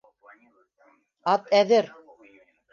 Ат 1.35 1.55
әҙер. 1.61 1.93